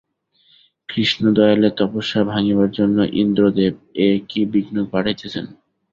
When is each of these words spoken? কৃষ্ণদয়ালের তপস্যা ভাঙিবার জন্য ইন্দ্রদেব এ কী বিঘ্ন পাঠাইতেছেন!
কৃষ্ণদয়ালের 0.89 1.73
তপস্যা 1.79 2.21
ভাঙিবার 2.25 2.69
জন্য 2.71 2.97
ইন্দ্রদেব 3.21 3.73
এ 4.01 4.29
কী 4.29 4.41
বিঘ্ন 4.51 4.75
পাঠাইতেছেন! 4.91 5.45